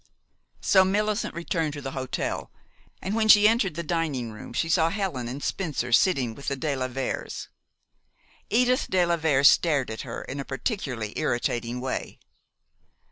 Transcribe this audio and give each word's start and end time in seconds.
So 0.61 0.83
Millicent 0.83 1.35
returned 1.35 1.73
to 1.73 1.81
the 1.83 1.91
hotel, 1.91 2.49
and 3.03 3.13
when 3.13 3.27
she 3.27 3.47
entered 3.47 3.75
the 3.75 3.83
dining 3.83 4.31
room 4.31 4.51
she 4.51 4.67
saw 4.67 4.89
Helen 4.89 5.27
and 5.27 5.43
Spencer 5.43 5.91
sitting 5.91 6.33
with 6.33 6.47
the 6.47 6.55
de 6.55 6.75
la 6.75 6.87
Veres. 6.87 7.49
Edith 8.49 8.87
de 8.89 9.05
la 9.05 9.15
Vere 9.17 9.43
stared 9.43 9.91
at 9.91 10.01
her 10.01 10.23
in 10.23 10.39
a 10.39 10.43
particularly 10.43 11.13
irritating 11.19 11.79
way. 11.79 12.17